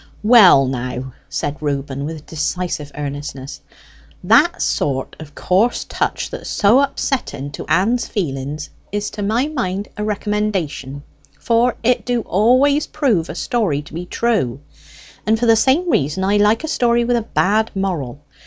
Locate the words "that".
4.23-4.59